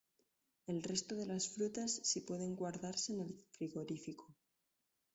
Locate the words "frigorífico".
3.51-4.33